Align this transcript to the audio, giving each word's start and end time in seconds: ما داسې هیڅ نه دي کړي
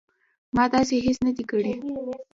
ما 0.55 0.63
داسې 0.73 0.95
هیڅ 1.05 1.17
نه 1.27 1.31
دي 1.37 1.43
کړي 1.51 1.73